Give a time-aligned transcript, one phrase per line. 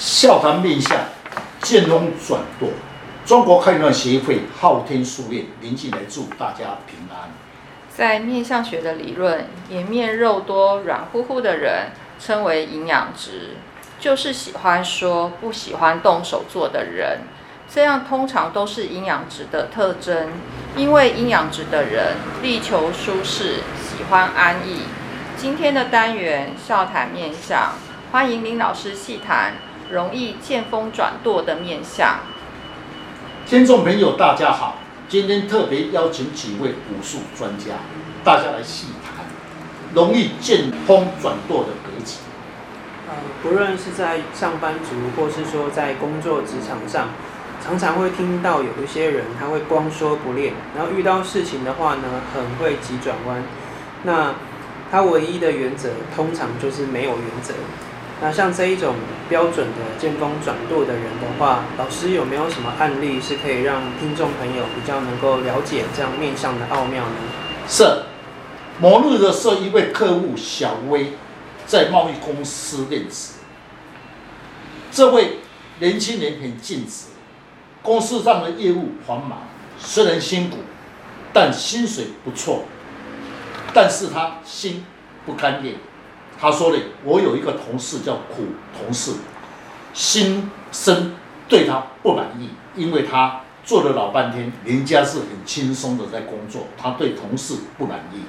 [0.00, 0.98] 笑谈面相，
[1.60, 2.70] 见风转舵。
[3.26, 7.28] 中国开运协会昊天书院临近来祝大家平安。
[7.94, 13.56] 在面相学的理论，颜面肉多、软乎乎的人称为营养值，
[14.00, 17.18] 就是喜欢说不喜欢动手做的人。
[17.68, 20.30] 这样通常都是营养值的特征，
[20.76, 24.84] 因为营养值的人力求舒适，喜欢安逸。
[25.36, 27.74] 今天的单元笑谈面相，
[28.12, 29.52] 欢迎林老师细谈。
[29.90, 32.20] 容易见风转舵的面相，
[33.44, 37.74] 听众朋友大家好，今天特别邀请几位武术专家，
[38.22, 39.24] 大家来细谈
[39.92, 42.18] 容易见风转舵的格局。
[43.08, 47.08] 呃，不论是在上班族，或是说在工作职场上，
[47.60, 53.42] 常常会听到有一些人他会光说不练，然后遇到事情的话呢，很会急转弯。
[54.04, 54.34] 那
[54.88, 57.54] 他唯一的原则，通常就是没有原则。
[58.22, 58.96] 那像这一种
[59.30, 67.14] 标准的见风转舵的人的话，老师有没有什么案例是可以让听众朋友比较能够了解这样面向的奥妙呢？
[67.66, 68.02] 是，
[68.78, 71.14] 某日的时候，一位客户小薇
[71.66, 73.36] 在贸易公司任职，
[74.92, 75.38] 这位
[75.78, 77.06] 年轻人很尽职，
[77.80, 79.44] 公司上的业务繁忙，
[79.78, 80.58] 虽然辛苦，
[81.32, 82.64] 但薪水不错，
[83.72, 84.84] 但是他心
[85.24, 85.74] 不甘愿。
[86.40, 89.12] 他说的：“我有一个同事叫苦同事，
[89.92, 91.14] 心生
[91.46, 98.22] 对他不满意，因为他做了老半天，人家是很轻松的在工作，他对同事不满意。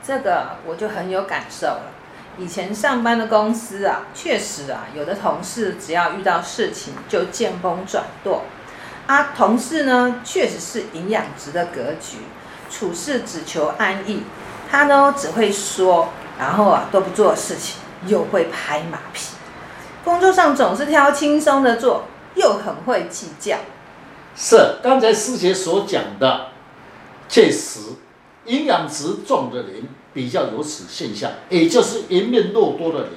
[0.00, 1.90] 这个我就很有感受了。
[2.38, 8.44] 以前上班的公司啊，确实啊，有的同事只要遇到事情就见风转舵，
[9.08, 12.18] 啊，同事呢确实是营养值的格局，
[12.70, 14.22] 处事只求安逸，
[14.70, 16.10] 他呢只会说。”
[16.40, 19.28] 然后啊，都不做事情，又会拍马屁，
[20.02, 23.58] 工作上总是挑轻松的做，又很会计较。
[24.34, 26.46] 是刚才师姐所讲的，
[27.28, 27.80] 确实，
[28.46, 33.10] 营养值重的人比较有此现象，也就是颜面肉多的人，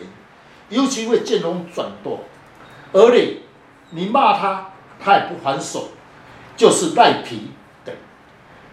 [0.68, 2.20] 尤其会见风转舵，
[2.92, 3.42] 而你
[3.92, 5.92] 你骂他，他也不还手，
[6.58, 7.52] 就是赖皮。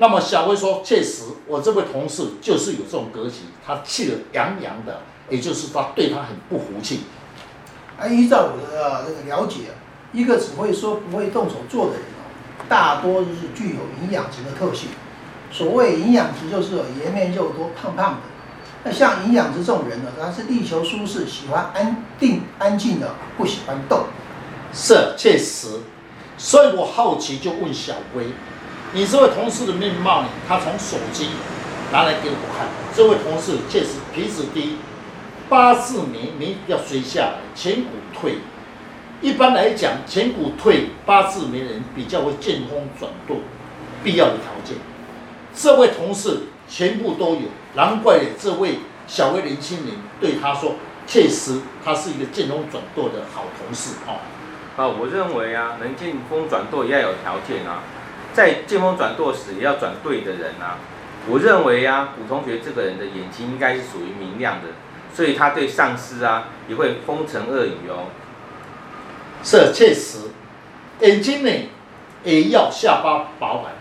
[0.01, 7.01] 那么小薇说：“确实，我这位同事就是有这种格局，他气得洋洋的，也就是他对他很不服气。
[7.99, 9.57] 而依照我的这个了解，
[10.15, 12.03] 一个只会说不会动手做的人，
[12.67, 14.89] 大多都是具有营养值的特性。
[15.53, 18.21] 所谓营养值，就是有颜面肉多、胖胖的。
[18.85, 24.05] 那像营养值这种人呢，他是力求舒适，喜欢安定安静的，不喜欢动。
[24.73, 25.81] 是确实，
[26.39, 28.29] 所以我好奇就问小薇。”
[28.93, 30.29] 你这位同事的面貌呢？
[30.49, 31.29] 他从手机
[31.93, 34.79] 拿来给我看，这位同事确实鼻子低，
[35.49, 38.39] 八字眉眉要垂下来，颧骨退。
[39.21, 43.37] 一般来讲，颧骨退八字眉人比较会见风转舵，
[44.03, 44.77] 必要的条件。
[45.55, 47.43] 这位同事全部都有，
[47.75, 50.75] 难怪这位小微年轻人对他说，
[51.07, 54.19] 确实他是一个见风转舵的好同事哦。
[54.77, 57.85] 啊，我认为啊，能见风转舵也要有条件啊。
[58.33, 60.79] 在见风转舵时，也要转对的人啊！
[61.29, 64.69] 我认为啊，古同学这个人的眼睛应该是属于明亮的，
[65.15, 68.07] 所以他对上司啊也会风尘恶语哦。
[69.43, 70.31] 是确实，
[71.01, 71.51] 眼睛呢
[72.25, 73.73] 也要下巴饱满，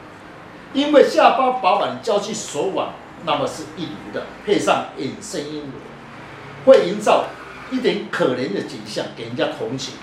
[0.73, 2.89] 因为下巴饱满，交际手腕
[3.25, 5.71] 那么是一流的，配上眼神阴柔，
[6.65, 7.25] 会营造
[7.71, 9.93] 一点可怜的景象，给人家同情。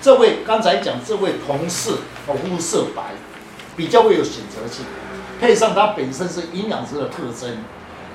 [0.00, 1.92] 这位刚才讲这位同事，
[2.26, 3.02] 哦，肤色白。
[3.76, 4.84] 比较会有选择性，
[5.40, 7.58] 配上它本身是营养师的特征，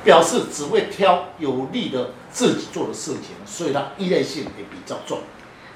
[0.03, 5.19] 表示只会挑有利的自己做的事情，所以它依赖性也比较重。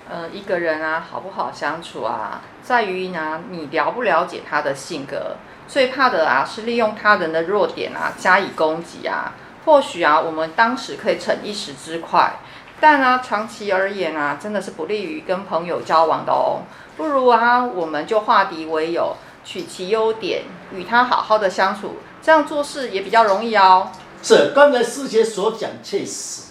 [0.09, 5.35] 呃，一个人啊，好不好相处啊，在于呢，你了不了解他的性格。
[5.68, 9.34] 最怕的啊，是利用他人的弱点啊，加以攻击啊。
[9.66, 12.35] 或许啊，我们当时可以逞一时之快，
[12.79, 16.61] 但啊，长期而言啊，真的是不利于跟朋友交往的哦。
[16.96, 19.16] 不如啊，我们就化敌为友。
[19.45, 20.43] 取其优点，
[20.73, 23.91] 与他好好的相处，这样做事也比较容易哦。
[24.21, 26.47] 是，刚才师姐所讲确实，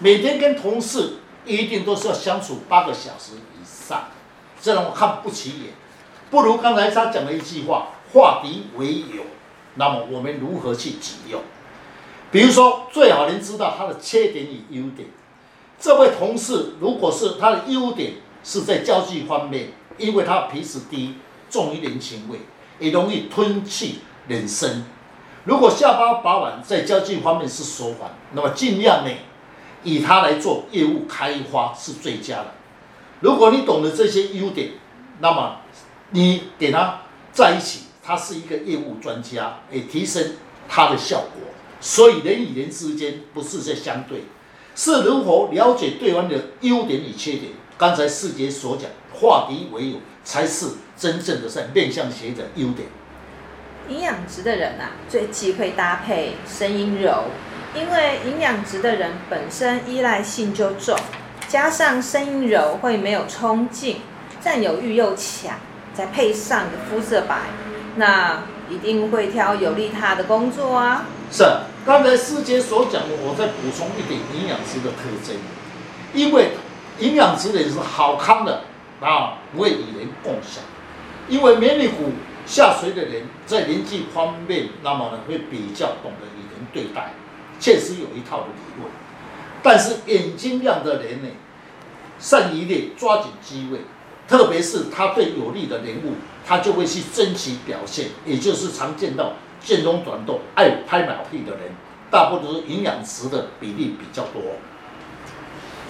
[0.00, 1.14] 每天跟同事
[1.46, 4.08] 一定都是要相处八个小时以上，
[4.60, 5.74] 这让我看不起眼。
[6.30, 9.22] 不如刚才他讲的一句话，化敌为友。
[9.76, 11.40] 那么我们如何去使用？
[12.32, 15.08] 比如说，最好能知道他的缺点与优点。
[15.78, 21.16] 这位同事如果是他的优点是在交际方面，因为他皮实低。
[21.54, 22.40] 重于人情味，
[22.80, 24.82] 也容易吞气忍生。
[25.44, 29.10] 如果下巴饱满，在交际方面是手腕，那么尽量呢，
[29.84, 32.54] 以他来做业务开发是最佳的。
[33.20, 34.70] 如果你懂得这些优点，
[35.20, 35.58] 那么
[36.10, 37.02] 你给他
[37.32, 40.32] 在一起，他是一个业务专家，也提升
[40.68, 41.54] 他的效果。
[41.80, 44.24] 所以人与人之间不是在相对，
[44.74, 47.52] 是如何了解对方的优点与缺点。
[47.78, 52.88] 刚才世杰所讲，化敌为友，才是真正的在面向学的优点。
[53.88, 57.24] 营养值的人啊，最忌讳搭配声音柔，
[57.74, 60.98] 因为营养值的人本身依赖性就重，
[61.48, 64.00] 加上声音柔会没有冲劲，
[64.40, 65.58] 占有欲又强，
[65.92, 67.36] 再配上个肤色白，
[67.96, 71.04] 那一定会挑有利他的工作啊。
[71.30, 71.44] 是，
[71.84, 75.36] 刚才师姐所讲的，我再补充一点营养值的特征，
[76.14, 76.52] 因为
[77.00, 78.62] 营养值的人是好康的
[79.00, 80.62] 啊，不会与人共享，
[81.28, 82.12] 因为美女股。
[82.46, 87.14] 下垂的人在人际方面，那么呢会比较懂得与人对待，
[87.58, 88.92] 确实有一套的理论。
[89.62, 91.28] 但是眼睛亮的人呢，
[92.18, 93.78] 善于的抓紧机会，
[94.28, 98.08] 特别是他对有利的人物，他就会去争取表现。
[98.26, 101.72] 也就是常见到见风转舵、爱拍马屁的人，
[102.10, 104.42] 大部分都是营养职的比例比较多。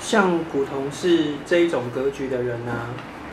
[0.05, 2.73] 像古同事这一种格局的人呢、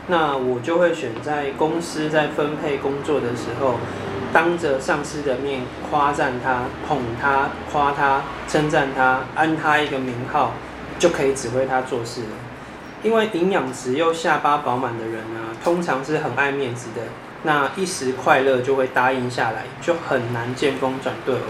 [0.06, 3.74] 那我就会选在公司在分配工作的时候，
[4.32, 5.60] 当着上司的面
[5.90, 10.54] 夸赞他、捧他、夸他、称赞他、安他一个名号，
[10.98, 12.28] 就可以指挥他做事了。
[13.02, 17.02] 因为营养值又下巴饱满的人呢，通常是很爱面子的，
[17.42, 21.42] 那一时快乐就会答应下来，就很难见风转舵了。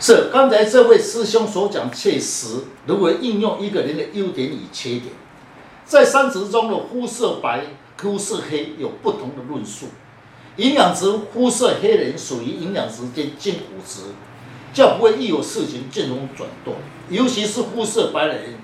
[0.00, 5.12] 是，刚才这位师兄所讲确实，如果应用一个人的优点与缺点，
[5.84, 7.64] 在三职中的肤色白。
[8.00, 9.88] 肤色黑有不同的论述，
[10.56, 11.04] 营养值
[11.34, 14.04] 肤色黑人属于营养职兼金虎职，
[14.72, 16.76] 较不会一有事情见风转动，
[17.10, 18.54] 尤其是肤色白的人，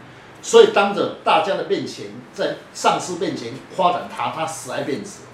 [0.41, 5.25] 所以当着大家的面前，在上司面前夸奖他，他死爱面子，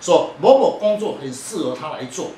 [0.00, 2.30] 说某某工作很适合他来做，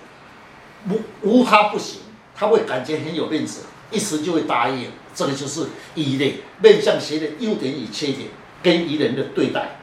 [0.91, 2.01] 无无他不行，
[2.35, 4.91] 他会感觉很有面子，一时就会答应。
[5.15, 8.29] 这个就是乙类面相学的优点与缺点，
[8.63, 9.77] 跟乙人的对待。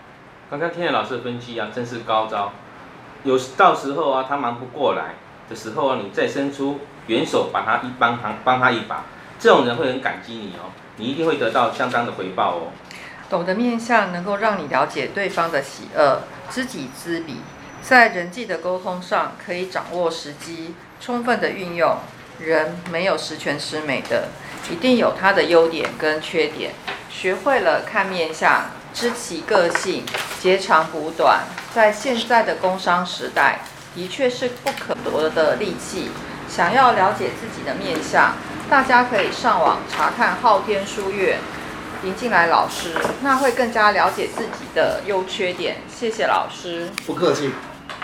[0.49, 2.51] 刚刚听了老师的分析啊，真是高招。
[3.23, 5.13] 有到时候啊，他忙不过来
[5.47, 9.05] 的时候啊，你再伸出援手，把他一帮他帮他一把，
[9.37, 12.71] 这种人会很感激你哦，你一定会得到相当的回报哦。
[13.29, 17.35] 懂得面相，能够让你了解对方的喜恶，知己知彼，
[17.83, 21.97] 在人际的沟通上可以掌握时机，充分的运用。
[22.39, 24.29] 人没有十全十美的，
[24.71, 26.71] 一定有他的优点跟缺点。
[27.09, 28.71] 学会了看面相。
[28.91, 30.03] 知其个性，
[30.41, 31.43] 截长补短，
[31.75, 33.59] 在现在的工商时代，
[33.93, 36.09] 的确是不可夺的利器。
[36.49, 38.33] 想要了解自己的面相，
[38.67, 41.37] 大家可以上网查看昊天书院
[42.01, 45.77] 林进来老师，那会更加了解自己的优缺点。
[45.87, 47.51] 谢谢老师，不客气。